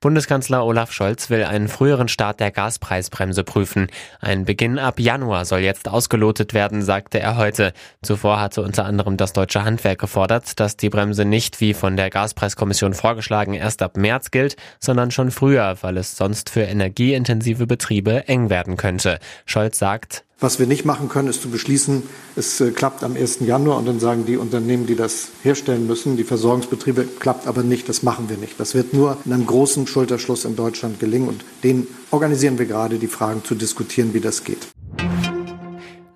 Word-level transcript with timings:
Bundeskanzler 0.00 0.64
Olaf 0.64 0.92
Scholz 0.92 1.28
will 1.28 1.44
einen 1.44 1.68
früheren 1.68 2.08
Start 2.08 2.40
der 2.40 2.50
Gaspreisbremse 2.50 3.44
prüfen. 3.44 3.88
Ein 4.18 4.46
Beginn 4.46 4.78
ab 4.78 4.98
Januar 4.98 5.44
soll 5.44 5.58
jetzt 5.58 5.88
ausgelotet 5.88 6.54
werden, 6.54 6.80
sagte 6.80 7.20
er 7.20 7.36
heute. 7.36 7.74
Zuvor 8.00 8.40
hatte 8.40 8.62
unter 8.62 8.86
anderem 8.86 9.18
das 9.18 9.34
deutsche 9.34 9.62
Handwerk 9.62 9.98
gefordert, 9.98 10.58
dass 10.58 10.78
die 10.78 10.88
Bremse 10.88 11.26
nicht 11.26 11.60
wie 11.60 11.74
von 11.74 11.98
der 11.98 12.08
Gaspreiskommission 12.08 12.94
vorgeschlagen 12.94 13.52
erst 13.52 13.82
ab 13.82 13.98
März 13.98 14.30
gilt, 14.30 14.56
sondern 14.78 15.10
schon 15.10 15.30
früher, 15.30 15.76
weil 15.82 15.98
es 15.98 16.16
sonst 16.16 16.48
für 16.48 16.62
energieintensive 16.62 17.66
Betriebe 17.66 18.26
eng 18.26 18.48
werden 18.48 18.78
könnte. 18.78 19.18
Scholz 19.44 19.78
sagt, 19.78 20.24
was 20.40 20.58
wir 20.58 20.66
nicht 20.66 20.84
machen 20.84 21.08
können, 21.08 21.28
ist 21.28 21.42
zu 21.42 21.50
beschließen, 21.50 22.02
es 22.34 22.60
äh, 22.60 22.70
klappt 22.70 23.04
am 23.04 23.14
1. 23.14 23.40
Januar 23.40 23.78
und 23.78 23.86
dann 23.86 24.00
sagen 24.00 24.24
die 24.24 24.38
Unternehmen, 24.38 24.86
die 24.86 24.96
das 24.96 25.28
herstellen 25.42 25.86
müssen, 25.86 26.16
die 26.16 26.24
Versorgungsbetriebe, 26.24 27.06
klappt 27.18 27.46
aber 27.46 27.62
nicht, 27.62 27.88
das 27.88 28.02
machen 28.02 28.28
wir 28.28 28.38
nicht. 28.38 28.58
Das 28.58 28.74
wird 28.74 28.94
nur 28.94 29.18
in 29.24 29.32
einem 29.32 29.46
großen 29.46 29.86
Schulterschluss 29.86 30.46
in 30.46 30.56
Deutschland 30.56 30.98
gelingen 30.98 31.28
und 31.28 31.44
den 31.62 31.86
organisieren 32.10 32.58
wir 32.58 32.66
gerade, 32.66 32.98
die 32.98 33.06
Fragen 33.06 33.44
zu 33.44 33.54
diskutieren, 33.54 34.14
wie 34.14 34.20
das 34.20 34.44
geht. 34.44 34.68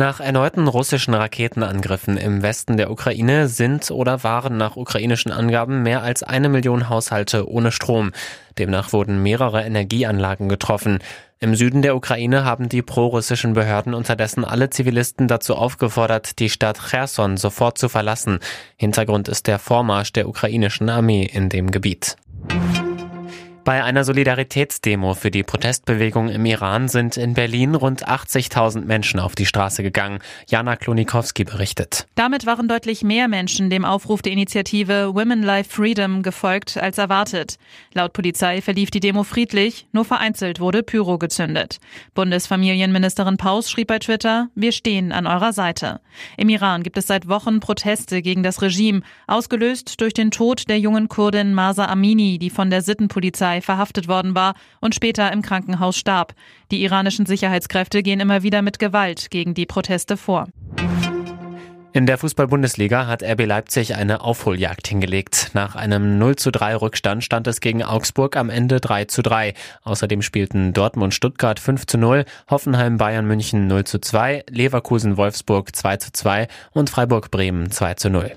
Nach 0.00 0.18
erneuten 0.18 0.66
russischen 0.66 1.12
Raketenangriffen 1.12 2.16
im 2.16 2.40
Westen 2.40 2.78
der 2.78 2.90
Ukraine 2.90 3.48
sind 3.48 3.90
oder 3.90 4.24
waren 4.24 4.56
nach 4.56 4.76
ukrainischen 4.76 5.30
Angaben 5.30 5.82
mehr 5.82 6.02
als 6.02 6.22
eine 6.22 6.48
Million 6.48 6.88
Haushalte 6.88 7.46
ohne 7.46 7.70
Strom. 7.70 8.12
Demnach 8.58 8.94
wurden 8.94 9.22
mehrere 9.22 9.62
Energieanlagen 9.62 10.48
getroffen. 10.48 11.00
Im 11.38 11.54
Süden 11.54 11.82
der 11.82 11.96
Ukraine 11.96 12.46
haben 12.46 12.70
die 12.70 12.80
prorussischen 12.80 13.52
Behörden 13.52 13.92
unterdessen 13.92 14.46
alle 14.46 14.70
Zivilisten 14.70 15.28
dazu 15.28 15.54
aufgefordert, 15.54 16.38
die 16.38 16.48
Stadt 16.48 16.80
Cherson 16.80 17.36
sofort 17.36 17.76
zu 17.76 17.90
verlassen. 17.90 18.38
Hintergrund 18.78 19.28
ist 19.28 19.48
der 19.48 19.58
Vormarsch 19.58 20.14
der 20.14 20.30
ukrainischen 20.30 20.88
Armee 20.88 21.24
in 21.30 21.50
dem 21.50 21.70
Gebiet. 21.70 22.16
Bei 23.62 23.84
einer 23.84 24.04
Solidaritätsdemo 24.04 25.12
für 25.12 25.30
die 25.30 25.42
Protestbewegung 25.42 26.30
im 26.30 26.46
Iran 26.46 26.88
sind 26.88 27.18
in 27.18 27.34
Berlin 27.34 27.74
rund 27.74 28.08
80.000 28.08 28.86
Menschen 28.86 29.20
auf 29.20 29.34
die 29.34 29.44
Straße 29.44 29.82
gegangen. 29.82 30.20
Jana 30.48 30.76
Klonikowski 30.76 31.44
berichtet. 31.44 32.06
Damit 32.14 32.46
waren 32.46 32.68
deutlich 32.68 33.02
mehr 33.02 33.28
Menschen 33.28 33.68
dem 33.68 33.84
Aufruf 33.84 34.22
der 34.22 34.32
Initiative 34.32 35.14
Women 35.14 35.42
Life 35.42 35.70
Freedom 35.70 36.22
gefolgt 36.22 36.78
als 36.78 36.96
erwartet. 36.96 37.58
Laut 37.92 38.14
Polizei 38.14 38.62
verlief 38.62 38.90
die 38.90 39.00
Demo 39.00 39.24
friedlich, 39.24 39.86
nur 39.92 40.06
vereinzelt 40.06 40.58
wurde 40.58 40.82
Pyro 40.82 41.18
gezündet. 41.18 41.80
Bundesfamilienministerin 42.14 43.36
Paus 43.36 43.70
schrieb 43.70 43.88
bei 43.88 43.98
Twitter, 43.98 44.48
wir 44.54 44.72
stehen 44.72 45.12
an 45.12 45.26
eurer 45.26 45.52
Seite. 45.52 46.00
Im 46.38 46.48
Iran 46.48 46.82
gibt 46.82 46.96
es 46.96 47.06
seit 47.06 47.28
Wochen 47.28 47.60
Proteste 47.60 48.22
gegen 48.22 48.42
das 48.42 48.62
Regime, 48.62 49.02
ausgelöst 49.26 50.00
durch 50.00 50.14
den 50.14 50.30
Tod 50.30 50.68
der 50.70 50.78
jungen 50.78 51.08
Kurdin 51.08 51.52
Masa 51.52 51.84
Amini, 51.86 52.38
die 52.38 52.50
von 52.50 52.70
der 52.70 52.80
Sittenpolizei 52.80 53.49
verhaftet 53.60 54.06
worden 54.06 54.36
war 54.36 54.54
und 54.80 54.94
später 54.94 55.32
im 55.32 55.42
Krankenhaus 55.42 55.96
starb. 55.96 56.34
Die 56.70 56.82
iranischen 56.82 57.26
Sicherheitskräfte 57.26 58.02
gehen 58.02 58.20
immer 58.20 58.44
wieder 58.44 58.62
mit 58.62 58.78
Gewalt 58.78 59.30
gegen 59.30 59.54
die 59.54 59.66
Proteste 59.66 60.16
vor. 60.16 60.46
In 61.92 62.06
der 62.06 62.18
Fußball-Bundesliga 62.18 63.08
hat 63.08 63.24
RB 63.24 63.46
Leipzig 63.46 63.96
eine 63.96 64.20
Aufholjagd 64.20 64.86
hingelegt. 64.86 65.50
Nach 65.54 65.74
einem 65.74 66.18
0 66.18 66.36
zu 66.36 66.52
3 66.52 66.76
Rückstand 66.76 67.24
stand 67.24 67.48
es 67.48 67.60
gegen 67.60 67.82
Augsburg 67.82 68.36
am 68.36 68.48
Ende 68.48 68.80
3 68.80 69.06
zu 69.06 69.22
3. 69.22 69.54
Außerdem 69.82 70.22
spielten 70.22 70.72
Dortmund 70.72 71.14
Stuttgart 71.14 71.58
5 71.58 71.86
zu 71.86 71.98
0, 71.98 72.26
Hoffenheim 72.48 72.96
Bayern 72.96 73.26
München 73.26 73.66
0 73.66 73.84
zu 73.84 73.98
2, 74.00 74.44
Leverkusen 74.48 75.16
Wolfsburg 75.16 75.74
2 75.74 75.96
zu 75.96 76.12
2 76.12 76.46
und 76.72 76.90
Freiburg 76.90 77.32
Bremen 77.32 77.72
2 77.72 77.94
zu 77.94 78.08
0. 78.08 78.30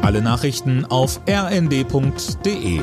Alle 0.00 0.22
Nachrichten 0.22 0.86
auf 0.86 1.20
rnd.de 1.28 2.80